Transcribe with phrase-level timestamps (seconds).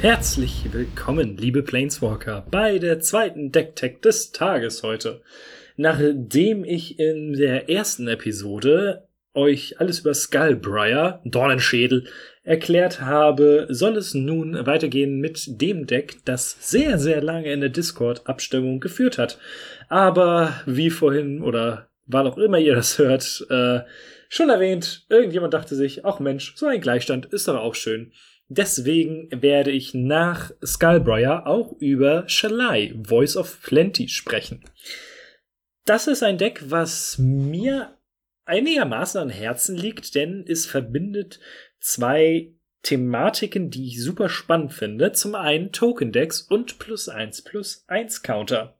[0.00, 5.22] Herzlich willkommen, liebe Planeswalker, bei der zweiten Decktech des Tages heute.
[5.76, 12.04] Nachdem ich in der ersten Episode euch alles über Skullbriar, Dornenschädel,
[12.44, 17.70] erklärt habe, soll es nun weitergehen mit dem Deck, das sehr, sehr lange in der
[17.70, 19.40] Discord-Abstimmung geführt hat.
[19.88, 23.80] Aber wie vorhin oder wann auch immer ihr das hört, äh,
[24.28, 28.12] schon erwähnt, irgendjemand dachte sich, ach Mensch, so ein Gleichstand ist doch auch schön.
[28.48, 34.64] Deswegen werde ich nach Skullbriar auch über Shalai, Voice of Plenty, sprechen.
[35.84, 37.96] Das ist ein Deck, was mir
[38.46, 41.40] einigermaßen an Herzen liegt, denn es verbindet
[41.78, 45.12] zwei Thematiken, die ich super spannend finde.
[45.12, 48.78] Zum einen Token Decks und plus eins plus eins Counter.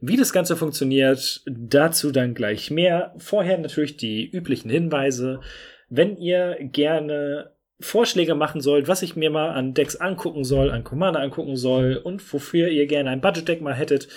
[0.00, 3.14] Wie das Ganze funktioniert, dazu dann gleich mehr.
[3.18, 5.40] Vorher natürlich die üblichen Hinweise.
[5.88, 10.84] Wenn ihr gerne Vorschläge machen sollt, was ich mir mal an Decks angucken soll, an
[10.84, 14.08] Commander angucken soll und wofür ihr gerne ein Budget-Deck mal hättet,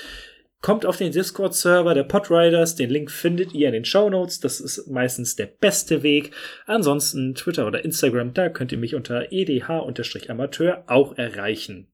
[0.61, 2.75] kommt auf den Discord-Server der Podriders.
[2.75, 4.39] Den Link findet ihr in den Show Notes.
[4.39, 6.31] Das ist meistens der beste Weg.
[6.65, 11.87] Ansonsten Twitter oder Instagram, da könnt ihr mich unter edh-amateur auch erreichen.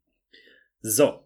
[0.81, 1.21] So.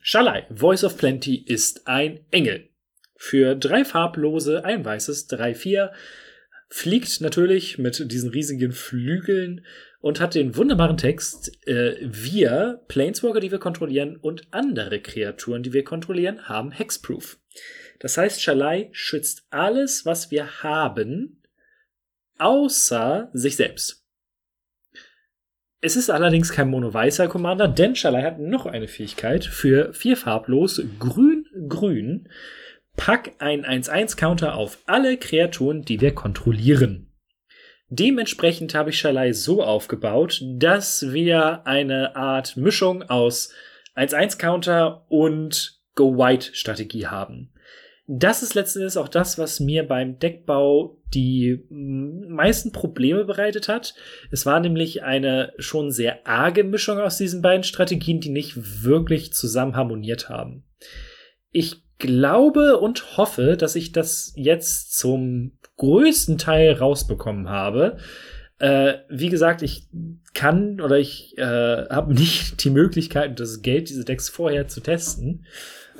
[0.00, 2.68] Shalai, Voice of Plenty ist ein Engel.
[3.16, 5.92] Für drei farblose, ein weißes, drei, vier
[6.68, 9.64] fliegt natürlich mit diesen riesigen Flügeln
[10.00, 15.72] und hat den wunderbaren Text, äh, wir, Planeswalker, die wir kontrollieren, und andere Kreaturen, die
[15.72, 17.38] wir kontrollieren, haben Hexproof.
[17.98, 21.42] Das heißt, Shalai schützt alles, was wir haben,
[22.38, 24.04] außer sich selbst.
[25.80, 30.82] Es ist allerdings kein mono-weißer Commander, denn Shalai hat noch eine Fähigkeit für vier farblos
[30.98, 32.28] grün-grün
[32.98, 37.10] Pack ein 1-1-Counter auf alle Kreaturen, die wir kontrollieren.
[37.88, 43.54] Dementsprechend habe ich Shalai so aufgebaut, dass wir eine Art Mischung aus
[43.96, 47.54] 1-1-Counter und Go-White-Strategie haben.
[48.06, 53.94] Das ist letzten Endes auch das, was mir beim Deckbau die meisten Probleme bereitet hat.
[54.30, 59.32] Es war nämlich eine schon sehr arge Mischung aus diesen beiden Strategien, die nicht wirklich
[59.32, 60.64] zusammen harmoniert haben.
[61.50, 67.98] Ich glaube und hoffe, dass ich das jetzt zum größten Teil rausbekommen habe.
[68.58, 69.88] Äh, wie gesagt, ich
[70.34, 71.42] kann oder ich äh,
[71.88, 75.46] habe nicht die Möglichkeit und das Geld, diese Decks vorher zu testen.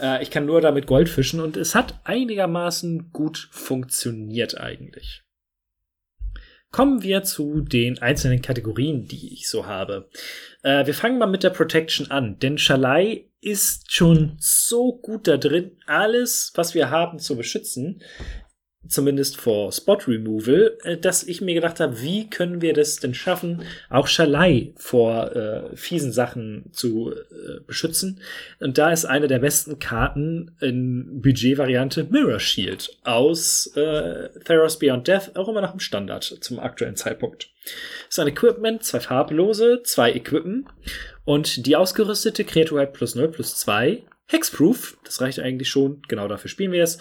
[0.01, 5.23] Äh, ich kann nur damit Gold fischen und es hat einigermaßen gut funktioniert eigentlich.
[6.71, 10.09] Kommen wir zu den einzelnen Kategorien, die ich so habe.
[10.63, 15.37] Äh, wir fangen mal mit der Protection an, denn Shalai ist schon so gut da
[15.37, 18.03] drin, alles, was wir haben, zu beschützen
[18.89, 23.15] zumindest vor Spot Removal, äh, dass ich mir gedacht habe, wie können wir das denn
[23.15, 28.21] schaffen, auch Shalai vor äh, fiesen Sachen zu äh, beschützen.
[28.61, 35.07] Und da ist eine der besten Karten in Budget-Variante Mirror Shield aus äh, Theros Beyond
[35.07, 37.51] Death, auch immer nach dem Standard zum aktuellen Zeitpunkt.
[37.65, 40.67] Das ist ein Equipment, zwei farblose, zwei Equippen
[41.25, 46.51] und die ausgerüstete Kreatur plus 0 plus 2 Hexproof, das reicht eigentlich schon, genau dafür
[46.51, 46.99] spielen wir es.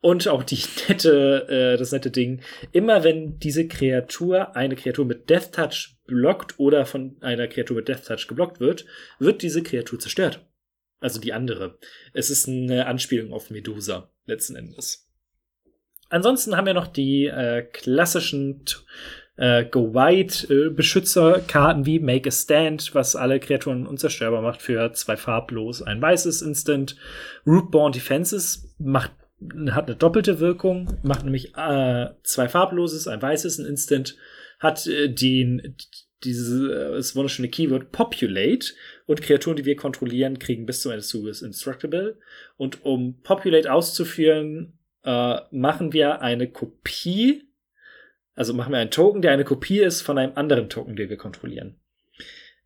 [0.00, 2.40] Und auch die nette, äh, das nette Ding,
[2.72, 7.88] immer wenn diese Kreatur eine Kreatur mit Death Touch blockt oder von einer Kreatur mit
[7.88, 8.84] Death Touch geblockt wird,
[9.18, 10.46] wird diese Kreatur zerstört.
[11.00, 11.78] Also die andere.
[12.12, 15.08] Es ist eine Anspielung auf Medusa, letzten Endes.
[16.10, 18.64] Ansonsten haben wir noch die äh, klassischen
[19.36, 25.16] äh, Go White äh, wie Make a Stand, was alle Kreaturen unzerstörbar macht für zwei
[25.16, 26.96] farblos, ein weißes Instant.
[27.46, 29.12] Rootborn Defenses macht
[29.70, 34.16] hat eine doppelte Wirkung, macht nämlich äh, zwei farbloses, ein weißes, ein Instant,
[34.58, 35.76] hat äh, den
[36.24, 38.72] dieses äh, wunderschöne Keyword Populate
[39.06, 42.18] und Kreaturen, die wir kontrollieren, kriegen bis zum Ende des Zuges Instructable.
[42.56, 47.44] Und um Populate auszuführen, äh, machen wir eine Kopie,
[48.34, 51.16] also machen wir einen Token, der eine Kopie ist von einem anderen Token, den wir
[51.16, 51.78] kontrollieren.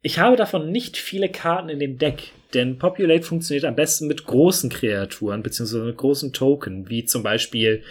[0.00, 4.24] Ich habe davon nicht viele Karten in dem Deck, denn Populate funktioniert am besten mit
[4.24, 7.82] großen Kreaturen, beziehungsweise mit großen Token, wie zum Beispiel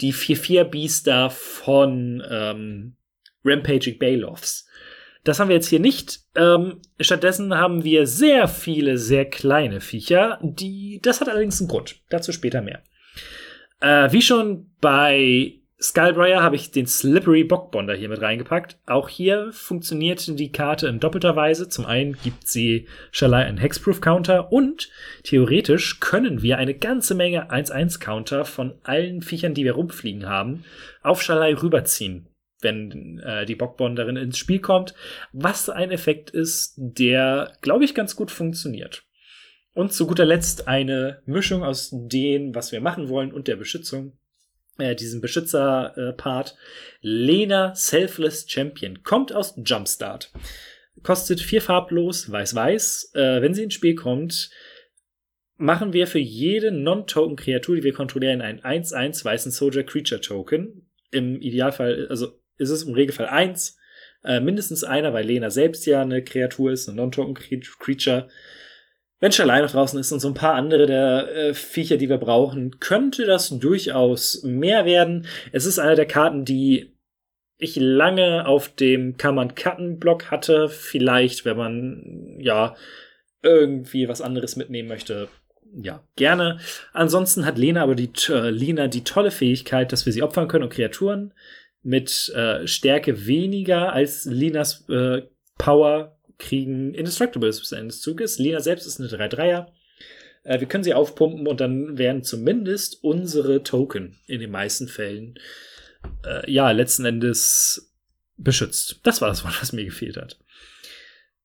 [0.00, 2.96] die 4-4 Beaster von ähm,
[3.44, 4.66] Rampaging Bailoffs.
[5.24, 6.20] Das haben wir jetzt hier nicht.
[6.34, 11.96] Ähm, stattdessen haben wir sehr viele, sehr kleine Viecher, die, das hat allerdings einen Grund.
[12.08, 12.82] Dazu später mehr.
[13.80, 18.76] Äh, wie schon bei Skullbriar habe ich den Slippery Bockbonder hier mit reingepackt.
[18.84, 21.70] Auch hier funktioniert die Karte in doppelter Weise.
[21.70, 24.90] Zum einen gibt sie Shalai einen Hexproof-Counter und
[25.22, 30.64] theoretisch können wir eine ganze Menge 1-1-Counter von allen Viechern, die wir rumfliegen haben,
[31.02, 32.28] auf Shalai rüberziehen,
[32.60, 34.94] wenn äh, die Bockbonderin ins Spiel kommt.
[35.32, 39.04] Was ein Effekt ist, der, glaube ich, ganz gut funktioniert.
[39.72, 44.19] Und zu guter Letzt eine Mischung aus dem, was wir machen wollen und der Beschützung
[44.80, 46.56] äh, diesem Beschützer-Part.
[47.00, 50.32] Lena Selfless Champion kommt aus Jumpstart.
[51.02, 53.12] Kostet vier farblos, weiß-weiß.
[53.14, 54.50] Äh, wenn sie ins Spiel kommt,
[55.56, 60.88] machen wir für jede Non-Token-Kreatur, die wir kontrollieren, einen 1-1 weißen Soldier Creature Token.
[61.10, 63.76] Im Idealfall, also ist es im Regelfall 1.
[64.24, 68.28] Äh, mindestens einer, weil Lena selbst ja eine Kreatur ist, eine Non-Token-Creature.
[69.20, 72.16] Wenn Schalai noch draußen ist und so ein paar andere der äh, Viecher, die wir
[72.16, 75.26] brauchen, könnte das durchaus mehr werden.
[75.52, 76.90] Es ist eine der Karten, die
[77.58, 80.70] ich lange auf dem Kann man cutten Block hatte.
[80.70, 82.74] Vielleicht, wenn man, ja,
[83.42, 85.28] irgendwie was anderes mitnehmen möchte.
[85.76, 86.58] Ja, gerne.
[86.94, 90.64] Ansonsten hat Lena aber die, äh, Lena die tolle Fähigkeit, dass wir sie opfern können
[90.64, 91.34] und Kreaturen
[91.82, 95.22] mit äh, Stärke weniger als Lenas äh,
[95.58, 98.38] Power kriegen Indestructibles bis Ende des Zuges.
[98.38, 99.66] Lena selbst ist eine 3-3er.
[100.42, 105.38] Äh, wir können sie aufpumpen und dann werden zumindest unsere Token in den meisten Fällen
[106.24, 107.94] äh, ja letzten Endes
[108.36, 109.00] beschützt.
[109.04, 110.38] Das war das Wort, was mir gefehlt hat.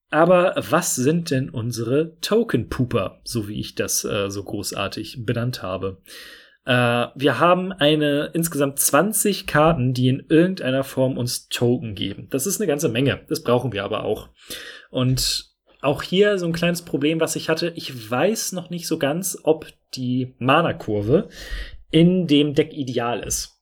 [0.09, 6.01] Aber was sind denn unsere Token-Pooper, so wie ich das äh, so großartig benannt habe?
[6.65, 12.27] Äh, wir haben eine insgesamt 20 Karten, die in irgendeiner Form uns Token geben.
[12.29, 13.25] Das ist eine ganze Menge.
[13.27, 14.29] Das brauchen wir aber auch.
[14.95, 15.49] Und
[15.81, 17.73] auch hier so ein kleines Problem, was ich hatte.
[17.75, 21.27] Ich weiß noch nicht so ganz, ob die Mana-Kurve
[21.91, 23.59] in dem Deck ideal ist.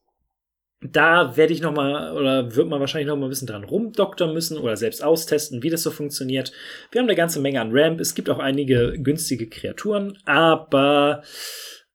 [0.80, 4.32] Da werde ich noch mal oder wird man wahrscheinlich noch mal ein bisschen dran rumdoktern
[4.32, 6.52] müssen oder selbst austesten, wie das so funktioniert.
[6.92, 7.98] Wir haben eine ganze Menge an Ramp.
[7.98, 11.24] Es gibt auch einige günstige Kreaturen, aber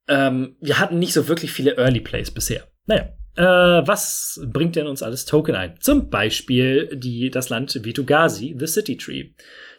[0.10, 2.68] ähm, wir hatten nicht so wirklich viele Early Plays bisher.
[2.88, 3.08] Naja,
[3.40, 5.80] äh, was bringt denn uns alles Token ein?
[5.80, 9.30] Zum Beispiel die, das Land Vitugazi, The City Tree.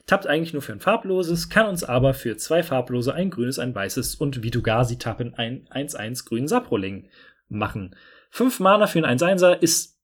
[0.06, 3.74] Tappt eigentlich nur für ein farbloses, kann uns aber für zwei farblose, ein grünes, ein
[3.74, 7.08] weißes und Vitugazi tappen ein 1-1 grünen Saproling
[7.48, 7.94] machen.
[8.30, 10.00] Fünf Mana für ein 1-1er ist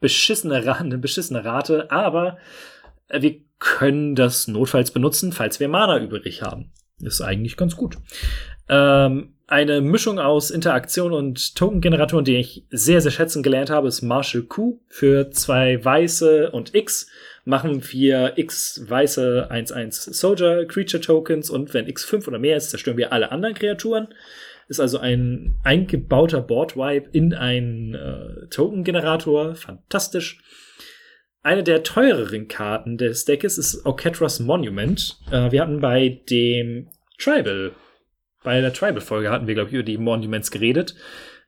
[0.00, 2.38] beschissene, eine beschissene Rate, aber
[3.10, 6.72] wir können das notfalls benutzen, falls wir Mana übrig haben.
[7.00, 7.98] Ist eigentlich ganz gut.
[8.68, 14.00] Ähm, eine Mischung aus Interaktion und Token-Generatoren, die ich sehr, sehr schätzen gelernt habe, ist
[14.00, 14.80] Marshall Q.
[14.88, 17.08] Für zwei weiße und X
[17.44, 22.70] machen wir X weiße 1-1 Soldier Creature Tokens und wenn X 5 oder mehr ist,
[22.70, 24.08] zerstören wir alle anderen Kreaturen.
[24.68, 29.56] Ist also ein eingebauter Board-Wipe in einen äh, Token-Generator.
[29.56, 30.40] Fantastisch.
[31.42, 35.18] Eine der teureren Karten des Deckes ist Oketras Monument.
[35.30, 36.88] Äh, wir hatten bei dem
[37.18, 37.72] Tribal
[38.44, 40.94] bei der Tribal-Folge hatten wir, glaube ich, über die Monuments geredet.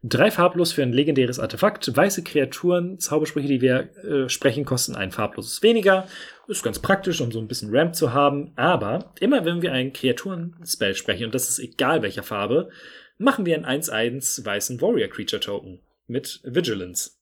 [0.03, 1.95] Drei farblos für ein legendäres Artefakt.
[1.95, 6.09] Weiße Kreaturen, Zaubersprüche, die wir äh, sprechen, kosten ein farbloses weniger.
[6.49, 8.53] Ist ganz praktisch, um so ein bisschen Ramp zu haben.
[8.57, 12.71] Aber immer wenn wir einen Kreaturen-Spell sprechen, und das ist egal welcher Farbe,
[13.19, 17.13] machen wir einen 1-1 weißen Warrior Creature Token mit Vigilance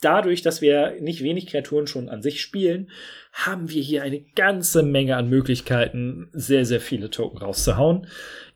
[0.00, 2.90] dadurch, dass wir nicht wenig Kreaturen schon an sich spielen,
[3.32, 8.06] haben wir hier eine ganze Menge an Möglichkeiten, sehr, sehr viele Token rauszuhauen.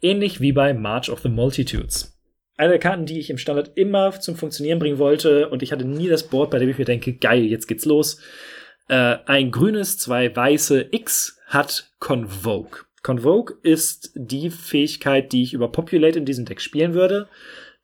[0.03, 2.17] Ähnlich wie bei March of the Multitudes.
[2.57, 5.87] Eine der Karten, die ich im Standard immer zum Funktionieren bringen wollte, und ich hatte
[5.87, 8.21] nie das Board, bei dem ich mir denke, geil, jetzt geht's los.
[8.89, 12.85] Äh, ein grünes, zwei weiße X hat Convoke.
[13.03, 17.29] Convoke ist die Fähigkeit, die ich über Populate in diesem Deck spielen würde.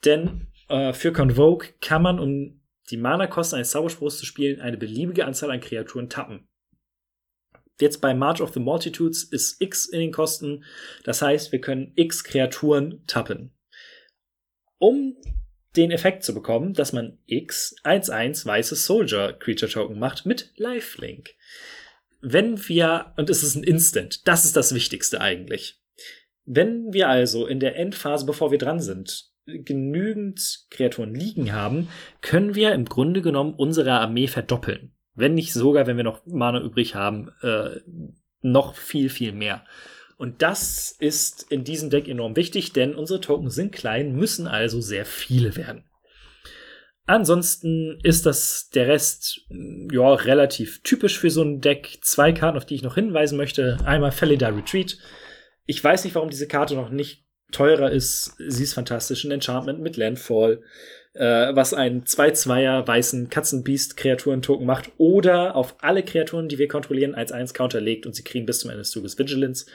[0.05, 2.56] Denn äh, für Convoke kann man, um
[2.91, 6.49] die Mana-Kosten eines Zauberspruchs zu spielen, eine beliebige Anzahl an Kreaturen tappen.
[7.81, 10.65] Jetzt bei March of the Multitudes ist X in den Kosten.
[11.05, 13.55] Das heißt, wir können X Kreaturen tappen.
[14.79, 15.17] Um
[15.77, 21.35] den Effekt zu bekommen, dass man X 1-1 weißes Soldier Creature Token macht mit Lifelink.
[22.23, 25.83] Wenn wir, und es ist ein Instant, das ist das Wichtigste eigentlich.
[26.45, 31.89] Wenn wir also in der Endphase, bevor wir dran sind, genügend Kreaturen liegen haben,
[32.21, 34.93] können wir im Grunde genommen unsere Armee verdoppeln.
[35.15, 37.81] Wenn nicht sogar, wenn wir noch Mana übrig haben, äh,
[38.43, 39.65] noch viel, viel mehr.
[40.19, 44.81] Und das ist in diesem Deck enorm wichtig, denn unsere Token sind klein, müssen also
[44.81, 45.85] sehr viele werden.
[47.07, 49.47] Ansonsten ist das der Rest
[49.93, 51.99] ja relativ typisch für so ein Deck.
[52.03, 53.79] Zwei Karten, auf die ich noch hinweisen möchte.
[53.85, 54.99] Einmal Felida Retreat.
[55.67, 58.35] Ich weiß nicht, warum diese Karte noch nicht teurer ist.
[58.39, 59.25] Sie ist fantastisch.
[59.25, 60.63] Ein Enchantment mit Landfall,
[61.15, 67.33] äh, was einen 2-2er weißen Katzenbeast-Kreaturen-Token macht oder auf alle Kreaturen, die wir kontrollieren, als
[67.33, 69.67] 1 Counter legt und sie kriegen bis zum Ende des Zuges Vigilance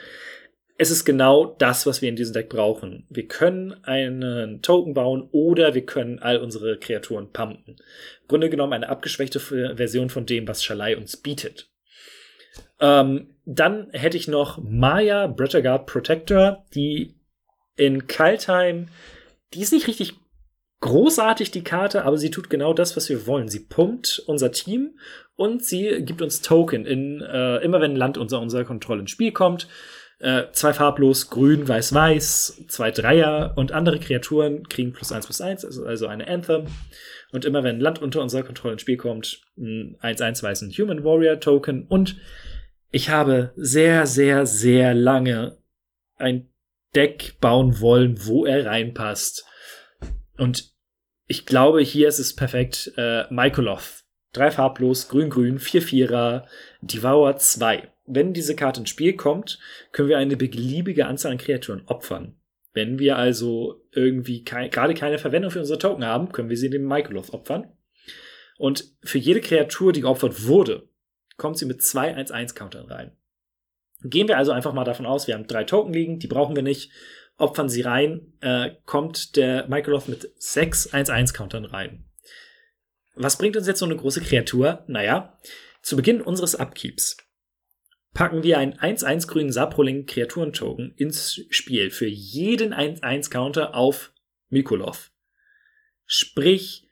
[0.82, 3.06] es ist genau das, was wir in diesem Deck brauchen.
[3.08, 7.76] Wir können einen Token bauen oder wir können all unsere Kreaturen pumpen.
[7.76, 11.70] Im Grunde genommen eine abgeschwächte Version von dem, was Shalai uns bietet.
[12.80, 17.14] Ähm, dann hätte ich noch Maya Bretterguard Protector, die
[17.76, 18.88] in Kaltheim,
[19.54, 20.14] die ist nicht richtig
[20.80, 23.48] großartig, die Karte, aber sie tut genau das, was wir wollen.
[23.48, 24.98] Sie pumpt unser Team
[25.36, 29.32] und sie gibt uns Token in, äh, immer wenn Land unter unserer Kontrolle ins Spiel
[29.32, 29.68] kommt
[30.22, 35.40] äh, zwei farblos, grün, weiß, weiß, zwei Dreier und andere Kreaturen kriegen plus eins plus
[35.40, 36.66] eins, also, also eine Anthem.
[37.32, 41.40] Und immer wenn Land unter unserer Kontrolle ins Spiel kommt, ein 1-1 weißen Human Warrior
[41.40, 41.86] Token.
[41.88, 42.16] Und
[42.90, 45.58] ich habe sehr, sehr, sehr lange
[46.16, 46.51] ein
[46.94, 49.46] Deck bauen wollen, wo er reinpasst.
[50.36, 50.72] Und
[51.26, 52.92] ich glaube, hier ist es perfekt.
[52.96, 54.04] Äh, Mykolov.
[54.32, 56.46] Drei farblos, grün-grün, vier Vierer,
[56.80, 59.58] Devour 2 wenn diese Karte ins Spiel kommt,
[59.92, 62.36] können wir eine beliebige Anzahl an Kreaturen opfern.
[62.72, 66.70] Wenn wir also irgendwie kei gerade keine Verwendung für unsere Token haben, können wir sie
[66.70, 67.70] dem Mycoloth opfern.
[68.58, 70.88] Und für jede Kreatur, die geopfert wurde,
[71.36, 73.16] kommt sie mit zwei 1-1-Countern rein.
[74.04, 76.62] Gehen wir also einfach mal davon aus, wir haben drei Token liegen, die brauchen wir
[76.62, 76.90] nicht,
[77.36, 82.04] opfern sie rein, äh, kommt der Mycoloth mit sechs 1-1-Countern rein.
[83.14, 84.84] Was bringt uns jetzt so eine große Kreatur?
[84.86, 85.38] Naja,
[85.82, 87.16] zu Beginn unseres Upkeeps
[88.14, 94.12] packen wir einen 1-1 grünen Saproling Kreaturentoken ins Spiel für jeden 1-1 Counter auf
[94.48, 95.10] Mikolov.
[96.04, 96.90] Sprich,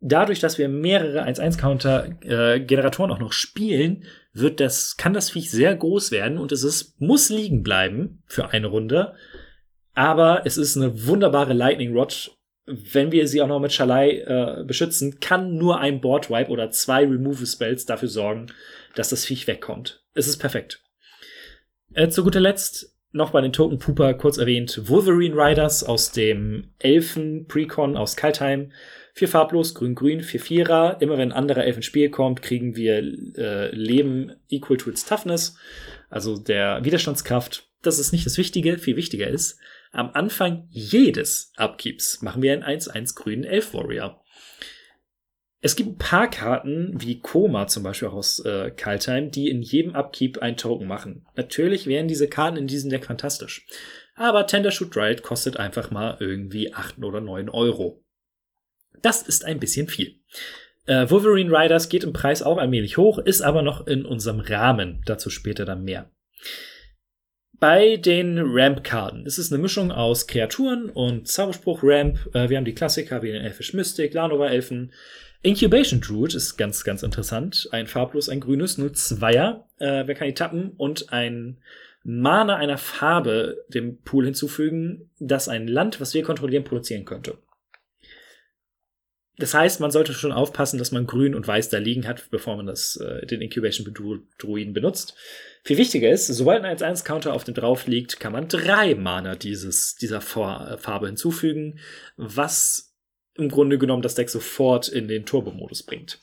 [0.00, 4.04] dadurch, dass wir mehrere 1-1 Counter äh, Generatoren auch noch spielen,
[4.38, 8.50] wird das, kann das Viech sehr groß werden und es ist, muss liegen bleiben für
[8.50, 9.14] eine Runde.
[9.94, 12.36] Aber es ist eine wunderbare Lightning Rod.
[12.66, 16.70] Wenn wir sie auch noch mit Schalei äh, beschützen, kann nur ein Board Wipe oder
[16.70, 18.46] zwei Removal Spells dafür sorgen,
[18.94, 20.02] dass das Viech wegkommt.
[20.14, 20.82] Es ist perfekt.
[21.94, 26.72] Äh, zu guter Letzt noch bei den Token Pooper kurz erwähnt Wolverine Riders aus dem
[26.78, 28.72] Elfen Precon aus Kaltheim.
[29.18, 30.98] Vier farblos, grün-grün, vier Vierer.
[31.00, 35.06] Immer wenn ein anderer Elf ins Spiel kommt, kriegen wir äh, Leben equal to its
[35.06, 35.56] Toughness,
[36.10, 37.66] also der Widerstandskraft.
[37.80, 39.58] Das ist nicht das Wichtige, viel wichtiger ist,
[39.90, 44.22] am Anfang jedes Upkeeps machen wir einen 1-1 grünen Elf Warrior.
[45.62, 49.62] Es gibt ein paar Karten, wie Koma zum Beispiel auch aus äh, Kaltheim, die in
[49.62, 51.24] jedem Upkeep ein Token machen.
[51.36, 53.66] Natürlich wären diese Karten in diesem Deck fantastisch.
[54.14, 58.04] Aber Tender Shoot Riot kostet einfach mal irgendwie 8 oder 9 Euro.
[59.02, 60.20] Das ist ein bisschen viel.
[60.86, 65.02] Äh, Wolverine Riders geht im Preis auch allmählich hoch, ist aber noch in unserem Rahmen.
[65.06, 66.10] Dazu später dann mehr.
[67.58, 72.18] Bei den Ramp-Karten ist es eine Mischung aus Kreaturen und Zauberspruch Ramp.
[72.34, 74.92] Äh, wir haben die Klassiker wie den Elfisch Mystic, Lanova Elfen,
[75.46, 77.68] Incubation Druid ist ganz, ganz interessant.
[77.70, 79.62] Ein farblos, ein grünes, 0-2er.
[79.78, 80.72] Äh, wer kann die tappen?
[80.76, 81.58] Und ein
[82.02, 87.38] Mana einer Farbe dem Pool hinzufügen, das ein Land, was wir kontrollieren, produzieren könnte.
[89.38, 92.56] Das heißt, man sollte schon aufpassen, dass man grün und weiß da liegen hat, bevor
[92.56, 93.92] man das, äh, den Incubation
[94.38, 95.14] Druiden benutzt.
[95.62, 99.96] Viel wichtiger ist, sobald ein 1-1-Counter auf dem drauf liegt, kann man drei Mana dieses,
[99.96, 101.80] dieser Farbe hinzufügen,
[102.16, 102.94] was
[103.34, 106.18] im Grunde genommen das Deck sofort in den Turbo-Modus bringt.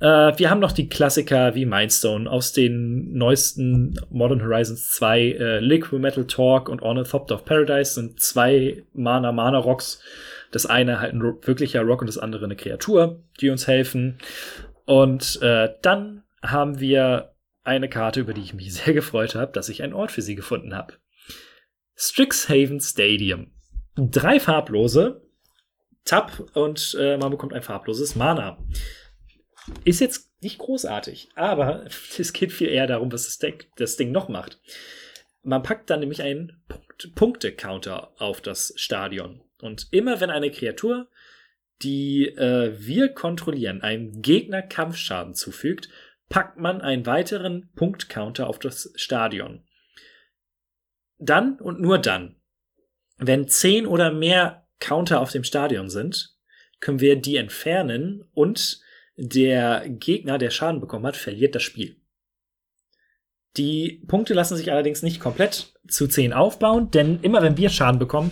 [0.00, 5.60] Äh, wir haben noch die Klassiker wie Mindstone aus den neuesten Modern Horizons 2, äh,
[5.60, 10.00] Liquid Metal Talk und Ornithopter of Paradise sind zwei Mana Mana Rocks.
[10.56, 14.16] Das eine halt ein wirklicher Rock und das andere eine Kreatur, die uns helfen.
[14.86, 19.68] Und äh, dann haben wir eine Karte, über die ich mich sehr gefreut habe, dass
[19.68, 20.94] ich einen Ort für sie gefunden habe.
[21.94, 23.52] Strixhaven Stadium.
[23.96, 25.20] Drei farblose,
[26.06, 28.56] Tab und äh, man bekommt ein farbloses Mana.
[29.84, 31.84] Ist jetzt nicht großartig, aber
[32.18, 34.58] es geht viel eher darum, was das, Deck, das Ding noch macht.
[35.42, 39.42] Man packt dann nämlich einen Punkt Punkte-Counter auf das Stadion.
[39.60, 41.08] Und immer wenn eine Kreatur,
[41.82, 45.88] die äh, wir kontrollieren, einem Gegner Kampfschaden zufügt,
[46.28, 49.64] packt man einen weiteren Punkt-Counter auf das Stadion.
[51.18, 52.36] Dann und nur dann,
[53.18, 56.36] wenn zehn oder mehr Counter auf dem Stadion sind,
[56.80, 58.80] können wir die entfernen und
[59.16, 61.96] der Gegner, der Schaden bekommen hat, verliert das Spiel.
[63.56, 67.98] Die Punkte lassen sich allerdings nicht komplett zu 10 aufbauen, denn immer wenn wir Schaden
[67.98, 68.30] bekommen,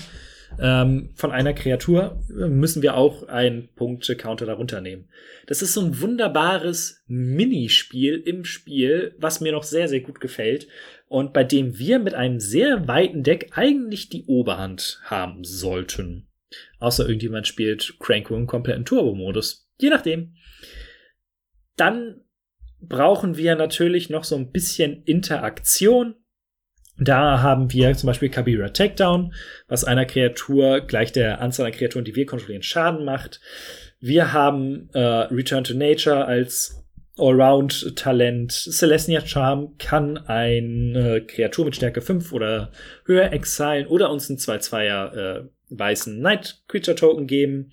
[0.60, 5.08] ähm, von einer Kreatur, müssen wir auch einen Punkte-Counter darunter nehmen.
[5.46, 10.68] Das ist so ein wunderbares Minispiel im Spiel, was mir noch sehr, sehr gut gefällt
[11.08, 16.28] und bei dem wir mit einem sehr weiten Deck eigentlich die Oberhand haben sollten.
[16.78, 19.68] Außer irgendjemand spielt Cranko im kompletten Turbo-Modus.
[19.80, 20.34] Je nachdem.
[21.76, 22.20] Dann
[22.80, 26.14] brauchen wir natürlich noch so ein bisschen Interaktion.
[26.98, 29.34] Da haben wir zum Beispiel Kabira Takedown,
[29.66, 33.40] was einer Kreatur gleich der Anzahl an Kreaturen, die wir kontrollieren, Schaden macht.
[34.00, 36.84] Wir haben äh, Return to Nature als
[37.18, 38.52] Allround-Talent.
[38.52, 42.70] Celestia Charm kann eine Kreatur mit Stärke 5 oder
[43.06, 47.72] höher exilen oder uns einen 2-2er äh, weißen Night Creature Token geben.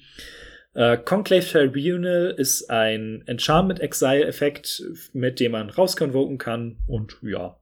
[0.74, 7.58] Äh, Conclave Tribunal ist ein Enchantment Exile Effekt, mit dem man rauskonvoken kann und ja.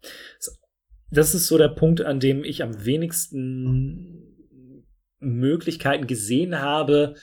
[1.12, 4.46] Das ist so der Punkt, an dem ich am wenigsten
[5.20, 7.16] Möglichkeiten gesehen habe,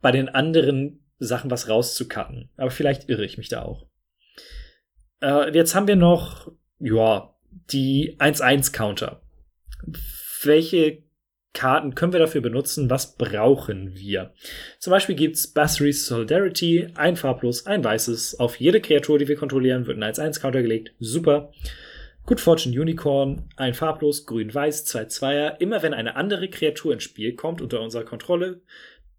[0.00, 2.50] bei den anderen Sachen was rauszukatten.
[2.56, 3.86] Aber vielleicht irre ich mich da auch.
[5.22, 7.34] Äh, jetzt haben wir noch, ja,
[7.70, 9.22] die 1-1-Counter.
[10.42, 11.04] Welche
[11.52, 12.90] Karten können wir dafür benutzen?
[12.90, 14.34] Was brauchen wir?
[14.80, 18.40] Zum Beispiel gibt's Basri's Solidarity, ein farblos, ein weißes.
[18.40, 20.92] Auf jede Kreatur, die wir kontrollieren, wird ein 1-1-Counter gelegt.
[20.98, 21.52] Super.
[22.26, 25.58] Good Fortune Unicorn, ein farblos, grün-weiß, 2-2er.
[25.58, 28.62] Immer wenn eine andere Kreatur ins Spiel kommt unter unserer Kontrolle,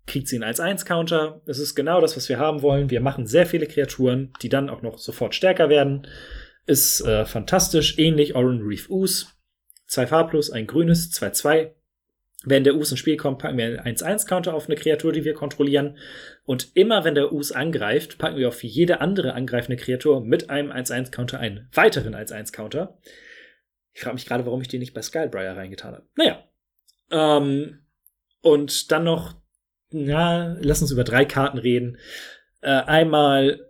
[0.08, 1.42] kriegt sie einen 1-1-Counter.
[1.46, 2.90] Das ist genau das, was wir haben wollen.
[2.90, 6.08] Wir machen sehr viele Kreaturen, die dann auch noch sofort stärker werden.
[6.66, 8.00] Ist äh, fantastisch.
[8.00, 9.28] Ähnlich Oran Reef Ooze.
[9.86, 11.75] Zwei farblos, ein grünes, 2-2.
[12.46, 15.34] Wenn der Us ins Spiel kommt, packen wir einen 1-1-Counter auf eine Kreatur, die wir
[15.34, 15.98] kontrollieren.
[16.46, 20.72] Und immer wenn der Us angreift, packen wir auf jede andere angreifende Kreatur mit einem
[20.72, 22.98] 1-1-Counter einen weiteren 1-1-Counter.
[23.94, 26.08] Ich frage mich gerade, warum ich den nicht bei Skullbriar reingetan habe.
[26.16, 26.44] Naja.
[27.12, 27.80] Ähm,
[28.42, 29.36] und dann noch,
[29.92, 31.98] ja, lass uns über drei Karten reden.
[32.62, 33.66] Äh, einmal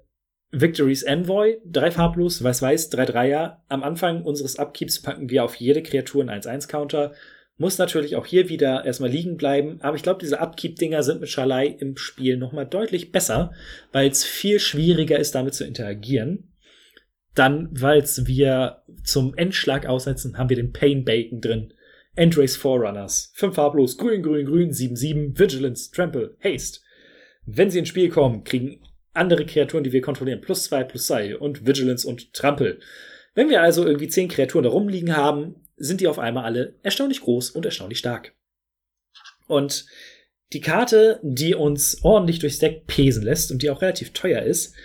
[0.51, 3.63] Victory's Envoy, drei farblos, weiß-weiß, drei Dreier.
[3.67, 7.13] Am Anfang unseres Upkeeps packen wir auf jede Kreatur einen 1-1-Counter
[7.57, 11.29] muss natürlich auch hier wieder erstmal liegen bleiben, aber ich glaube, diese Upkeep-Dinger sind mit
[11.29, 13.53] Schalai im Spiel nochmal deutlich besser,
[13.91, 16.51] weil es viel schwieriger ist, damit zu interagieren.
[17.33, 21.73] Dann, weil wir zum Endschlag aussetzen, haben wir den Pain Bacon drin.
[22.15, 23.31] Endrace Forerunners.
[23.35, 26.79] Fünf farblos, grün, grün, grün, 7-7, Vigilance, Trample, Haste.
[27.45, 28.81] Wenn sie ins Spiel kommen, kriegen
[29.13, 32.79] andere Kreaturen, die wir kontrollieren, plus zwei, plus zwei und Vigilance und Trample.
[33.33, 37.21] Wenn wir also irgendwie zehn Kreaturen da rumliegen haben, sind die auf einmal alle erstaunlich
[37.21, 38.33] groß und erstaunlich stark.
[39.47, 39.85] Und
[40.53, 44.75] die Karte, die uns ordentlich durchs Deck pesen lässt und die auch relativ teuer ist,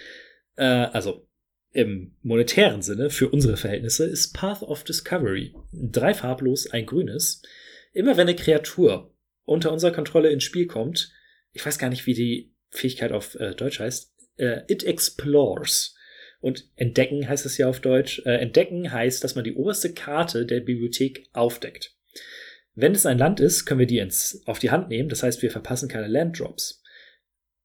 [0.56, 1.26] äh, also
[1.72, 5.54] im monetären Sinne für unsere Verhältnisse, ist Path of Discovery.
[5.72, 7.42] Drei farblos, ein grünes.
[7.92, 11.12] Immer wenn eine Kreatur unter unserer Kontrolle ins Spiel kommt,
[11.52, 15.94] ich weiß gar nicht, wie die Fähigkeit auf äh, Deutsch heißt, äh, it explores.
[16.40, 18.22] Und entdecken heißt es ja auf Deutsch.
[18.24, 21.94] Äh, entdecken heißt, dass man die oberste Karte der Bibliothek aufdeckt.
[22.74, 25.08] Wenn es ein Land ist, können wir die ins, auf die Hand nehmen.
[25.08, 26.82] Das heißt, wir verpassen keine Landdrops.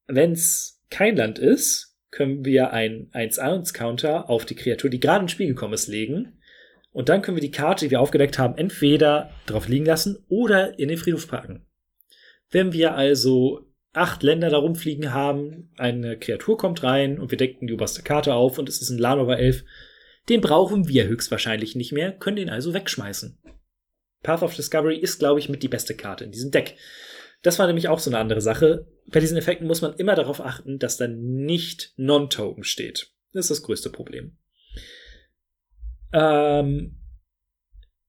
[0.07, 5.31] Wenn es kein Land ist, können wir ein 1-1-Counter auf die Kreatur, die gerade ins
[5.31, 6.39] Spiel gekommen ist, legen.
[6.91, 10.79] Und dann können wir die Karte, die wir aufgedeckt haben, entweder drauf liegen lassen oder
[10.79, 11.65] in den Friedhof packen.
[12.51, 17.67] Wenn wir also acht Länder da rumfliegen haben, eine Kreatur kommt rein und wir decken
[17.67, 19.63] die oberste Karte auf und es ist ein Lanova 11.
[20.29, 23.38] Den brauchen wir höchstwahrscheinlich nicht mehr, können den also wegschmeißen.
[24.23, 26.75] Path of Discovery ist, glaube ich, mit die beste Karte in diesem Deck.
[27.43, 28.88] Das war nämlich auch so eine andere Sache.
[29.08, 33.12] Bei diesen Effekten muss man immer darauf achten, dass da nicht Non-Token steht.
[33.34, 34.38] Das ist das größte Problem.
[36.12, 36.97] Ähm,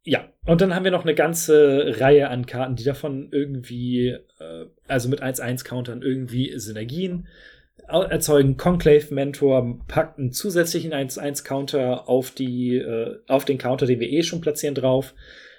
[0.06, 4.66] ja, und dann haben wir noch eine ganze Reihe an Karten, die davon irgendwie, äh,
[4.86, 7.26] also mit 1-1-Countern irgendwie Synergien
[7.88, 8.56] erzeugen.
[8.56, 14.22] Conclave Mentor packt einen zusätzlichen 1-1-Counter auf die, äh, auf den Counter, den wir eh
[14.22, 15.12] schon platzieren drauf.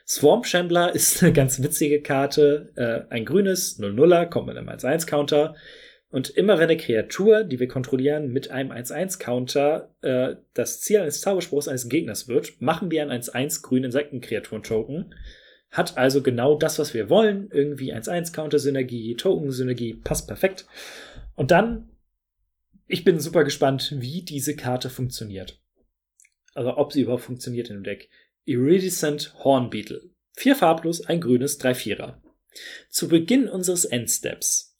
[0.07, 2.71] Swamp Shambler ist eine ganz witzige Karte.
[2.75, 5.55] Äh, ein grünes 0-0er kommt mit einem 1-1-Counter.
[6.09, 11.19] Und immer wenn eine Kreatur, die wir kontrollieren, mit einem 1-1-Counter äh, das Ziel eines
[11.19, 15.13] Zauberspruchs eines Gegners wird, machen wir einen 1-1 grünen Insektenkreaturen-Token.
[15.69, 17.49] Hat also genau das, was wir wollen.
[17.51, 20.65] Irgendwie 1-1-Counter-Synergie, Token-Synergie, passt perfekt.
[21.35, 21.89] Und dann,
[22.87, 25.61] ich bin super gespannt, wie diese Karte funktioniert.
[26.53, 28.09] Also ob sie überhaupt funktioniert in dem Deck.
[28.45, 30.09] Iridescent Hornbeetle.
[30.31, 32.21] Vier farblos, ein grünes, drei Vierer.
[32.89, 34.76] Zu Beginn unseres Endsteps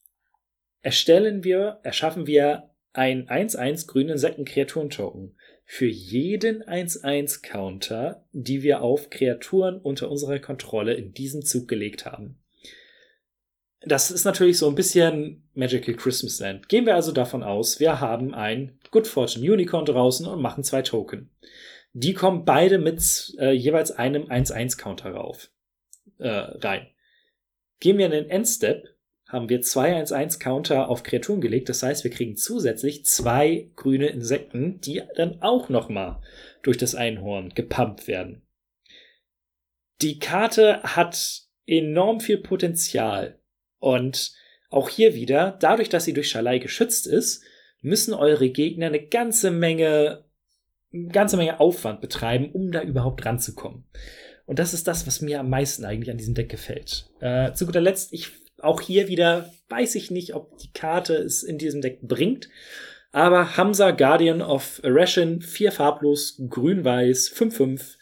[0.87, 9.81] erstellen wir, erschaffen wir ein 1-1 grünen Insektenkreaturen-Token für jeden 1-1-Counter, die wir auf Kreaturen
[9.81, 12.41] unter unserer Kontrolle in diesen Zug gelegt haben.
[13.81, 16.69] das ist natürlich so ein bisschen Magical Christmas Land.
[16.69, 20.83] Gehen wir also davon aus, wir haben ein Good Fortune Unicorn draußen und machen zwei
[20.83, 21.31] Token.
[21.91, 25.51] Die kommen beide mit äh, jeweils einem 1-1-Counter rauf,
[26.17, 26.87] äh, rein.
[27.81, 28.96] Gehen wir in den Endstep,
[29.27, 31.69] haben wir zwei 1-1-Counter auf Kreaturen gelegt.
[31.69, 36.21] Das heißt, wir kriegen zusätzlich zwei grüne Insekten, die dann auch nochmal
[36.63, 38.41] durch das Einhorn gepumpt werden.
[40.01, 43.39] Die Karte hat enorm viel Potenzial.
[43.79, 44.33] Und
[44.69, 47.43] auch hier wieder, dadurch, dass sie durch Schalei geschützt ist,
[47.81, 50.25] müssen eure Gegner eine ganze Menge,
[50.93, 53.85] eine ganze Menge Aufwand betreiben, um da überhaupt ranzukommen.
[54.45, 57.09] Und das ist das, was mir am meisten eigentlich an diesem Deck gefällt.
[57.19, 61.43] Äh, zu guter Letzt, ich auch hier wieder weiß ich nicht, ob die Karte es
[61.43, 62.49] in diesem Deck bringt.
[63.11, 67.97] Aber Hamza Guardian of Eretion, vier farblos, grün-weiß, 5-5,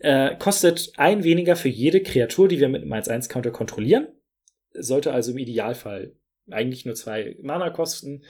[0.00, 4.08] äh, kostet ein weniger für jede Kreatur, die wir mit einem 1-1-Counter kontrollieren.
[4.72, 6.12] Sollte also im Idealfall
[6.50, 8.22] eigentlich nur zwei Mana kosten.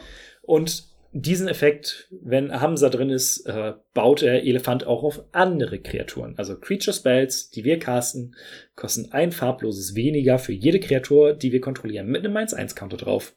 [0.42, 6.34] Und diesen Effekt, wenn Hamza drin ist, äh, baut der Elefant auch auf andere Kreaturen.
[6.36, 8.36] Also Creature Spells, die wir casten,
[8.76, 13.34] kosten ein farbloses weniger für jede Kreatur, die wir kontrollieren, mit einem 1-1-Counter drauf.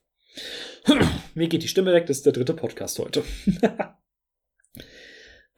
[1.34, 3.24] Mir geht die Stimme weg, das ist der dritte Podcast heute.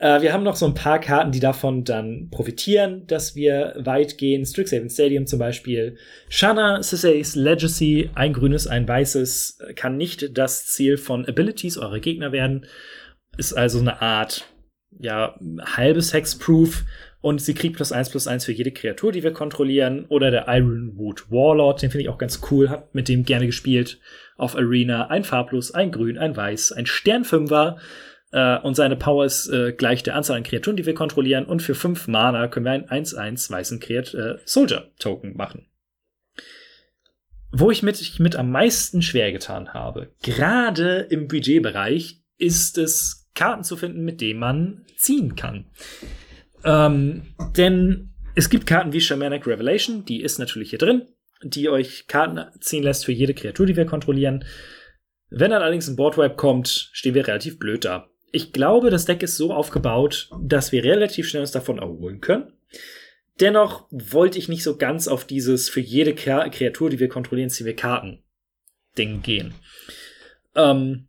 [0.03, 4.17] Äh, wir haben noch so ein paar Karten, die davon dann profitieren, dass wir weit
[4.17, 4.45] gehen.
[4.45, 5.95] Strixhaven Stadium zum Beispiel.
[6.27, 12.33] Shana Sisei's Legacy, ein grünes, ein weißes, kann nicht das Ziel von Abilities eurer Gegner
[12.33, 12.65] werden.
[13.37, 14.45] Ist also eine Art,
[14.99, 16.83] ja, halbes Hexproof.
[17.21, 20.05] Und sie kriegt plus eins plus eins für jede Kreatur, die wir kontrollieren.
[20.09, 24.01] Oder der Ironwood Warlord, den finde ich auch ganz cool, hab mit dem gerne gespielt.
[24.35, 27.77] Auf Arena ein farblos, ein grün, ein weiß, ein Sternfünfer
[28.33, 31.45] äh, und seine Power ist äh, gleich der Anzahl an Kreaturen, die wir kontrollieren.
[31.45, 35.67] Und für 5 Mana können wir einen 1-1 weißen Kreat äh, Soldier Token machen.
[37.51, 43.29] Wo ich mit, ich mit am meisten schwer getan habe, gerade im Budgetbereich, ist es,
[43.35, 45.65] Karten zu finden, mit denen man ziehen kann.
[46.63, 51.03] Ähm, denn es gibt Karten wie Shamanic Revelation, die ist natürlich hier drin,
[51.43, 54.43] die euch Karten ziehen lässt für jede Kreatur, die wir kontrollieren.
[55.29, 59.21] Wenn dann allerdings ein Boardwipe kommt, stehen wir relativ blöd da ich glaube, das Deck
[59.21, 62.51] ist so aufgebaut, dass wir relativ schnell uns davon erholen können.
[63.39, 67.67] Dennoch wollte ich nicht so ganz auf dieses für jede Kreatur, die wir kontrollieren, ziehen
[67.67, 68.23] wir Karten
[68.97, 69.53] Ding gehen.
[70.55, 71.07] Ähm,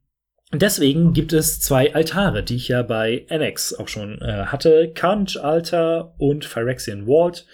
[0.53, 4.93] deswegen gibt es zwei Altare, die ich ja bei NX auch schon äh, hatte.
[4.95, 7.47] Carnage Altar und Phyrexian Vault,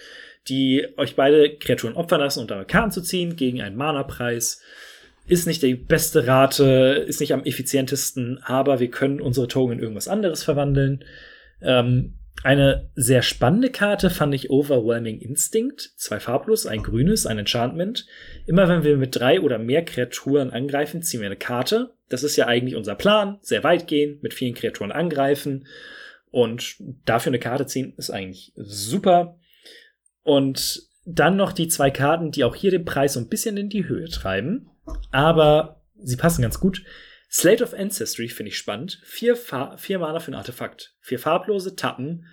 [0.48, 4.60] die euch beide Kreaturen opfern lassen, um damit Karten zu ziehen gegen einen Mana-Preis
[5.30, 9.78] ist nicht die beste Rate, ist nicht am effizientesten, aber wir können unsere Token in
[9.78, 11.04] irgendwas anderes verwandeln.
[11.62, 15.92] Ähm, eine sehr spannende Karte fand ich Overwhelming Instinct.
[15.96, 18.06] Zwei farblos, ein grünes, ein Enchantment.
[18.46, 21.94] Immer wenn wir mit drei oder mehr Kreaturen angreifen, ziehen wir eine Karte.
[22.08, 23.38] Das ist ja eigentlich unser Plan.
[23.42, 25.66] Sehr weit gehen, mit vielen Kreaturen angreifen.
[26.32, 29.38] Und dafür eine Karte ziehen ist eigentlich super.
[30.22, 33.68] Und dann noch die zwei Karten, die auch hier den Preis so ein bisschen in
[33.68, 34.70] die Höhe treiben
[35.10, 36.82] aber sie passen ganz gut.
[37.30, 39.00] Slate of Ancestry finde ich spannend.
[39.04, 40.96] Vier, Fa vier Mana für ein Artefakt.
[41.00, 42.26] Vier farblose Tappen.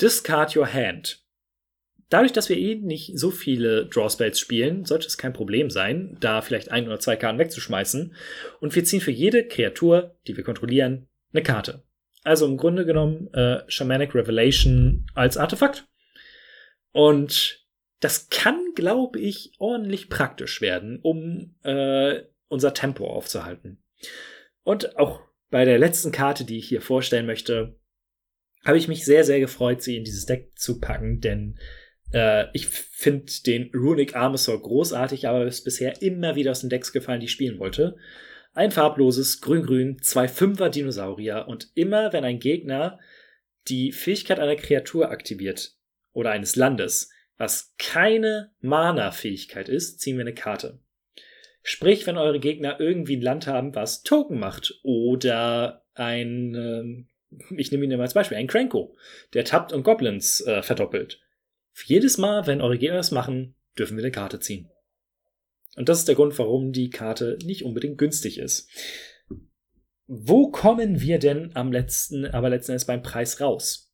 [0.00, 1.22] Discard your hand.
[2.08, 6.16] Dadurch, dass wir eh nicht so viele Draw Spells spielen, sollte es kein Problem sein,
[6.20, 8.14] da vielleicht ein oder zwei Karten wegzuschmeißen.
[8.60, 11.82] Und wir ziehen für jede Kreatur, die wir kontrollieren, eine Karte.
[12.22, 15.88] Also im Grunde genommen äh, Shamanic Revelation als Artefakt.
[16.92, 17.65] Und
[18.06, 23.82] das kann, glaube ich, ordentlich praktisch werden, um äh, unser Tempo aufzuhalten.
[24.62, 27.80] Und auch bei der letzten Karte, die ich hier vorstellen möchte,
[28.64, 31.58] habe ich mich sehr, sehr gefreut, sie in dieses Deck zu packen, denn
[32.12, 36.92] äh, ich finde den Runic Armasaur großartig, aber ist bisher immer wieder aus den Decks
[36.92, 37.96] gefallen, die ich spielen wollte.
[38.52, 43.00] Ein farbloses Grün-Grün, zwei Fünfer Dinosaurier und immer wenn ein Gegner
[43.66, 45.74] die Fähigkeit einer Kreatur aktiviert
[46.12, 50.80] oder eines Landes, was keine Mana-Fähigkeit ist, ziehen wir eine Karte.
[51.62, 57.72] Sprich, wenn eure Gegner irgendwie ein Land haben, was Token macht oder ein, äh, ich
[57.72, 58.96] nehme ihn mal als Beispiel, ein Cranko,
[59.34, 61.20] der tappt und Goblins äh, verdoppelt.
[61.72, 64.70] Für jedes Mal, wenn eure Gegner das machen, dürfen wir eine Karte ziehen.
[65.76, 68.70] Und das ist der Grund, warum die Karte nicht unbedingt günstig ist.
[70.06, 73.85] Wo kommen wir denn am letzten, aber letzten Endes beim Preis raus?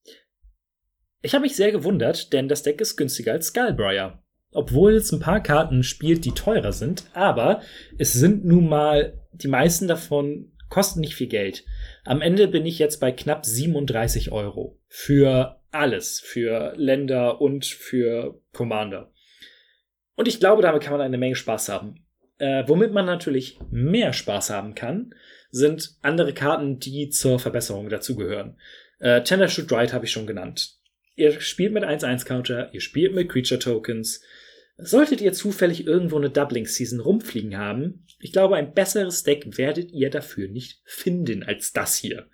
[1.23, 4.23] Ich habe mich sehr gewundert, denn das Deck ist günstiger als Skullbriar.
[4.51, 7.63] Obwohl es ein paar Karten spielt, die teurer sind, aber
[7.97, 11.65] es sind nun mal, die meisten davon kosten nicht viel Geld.
[12.05, 18.41] Am Ende bin ich jetzt bei knapp 37 Euro für alles, für Länder und für
[18.53, 19.13] Commander.
[20.17, 22.05] Und ich glaube, damit kann man eine Menge Spaß haben.
[22.39, 25.15] Äh, womit man natürlich mehr Spaß haben kann,
[25.51, 28.59] sind andere Karten, die zur Verbesserung dazugehören.
[28.99, 30.82] Äh, Tender Shoot Right habe ich schon genannt.
[31.14, 34.22] Ihr spielt mit 1-1-Counter, ihr spielt mit Creature Tokens.
[34.79, 39.90] Solltet ihr zufällig irgendwo eine Doubling Season rumfliegen haben, ich glaube, ein besseres Deck werdet
[39.90, 42.29] ihr dafür nicht finden als das hier.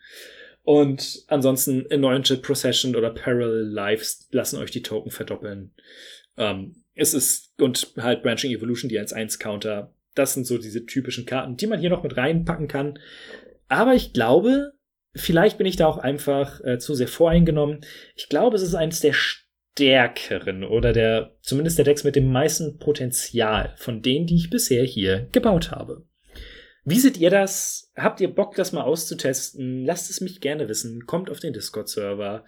[0.62, 5.72] Und ansonsten Anointed Procession oder Parallel Lives lassen euch die Token verdoppeln.
[6.36, 9.94] Ähm, es ist, und halt Branching Evolution, die 1-1-Counter.
[10.14, 12.98] Das sind so diese typischen Karten, die man hier noch mit reinpacken kann.
[13.68, 14.74] Aber ich glaube,
[15.18, 17.81] vielleicht bin ich da auch einfach äh, zu sehr voreingenommen.
[18.16, 22.78] Ich glaube, es ist eines der stärkeren oder der, zumindest der Decks mit dem meisten
[22.78, 26.04] Potenzial von denen, die ich bisher hier gebaut habe.
[26.85, 27.92] Wie seht ihr das?
[27.96, 29.85] Habt ihr Bock, das mal auszutesten?
[29.85, 31.04] Lasst es mich gerne wissen.
[31.07, 32.44] Kommt auf den Discord-Server.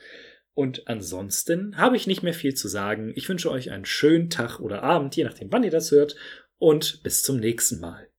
[0.54, 3.12] Und ansonsten habe ich nicht mehr viel zu sagen.
[3.16, 6.16] Ich wünsche euch einen schönen Tag oder Abend, je nachdem, wann ihr das hört.
[6.58, 8.09] Und bis zum nächsten Mal.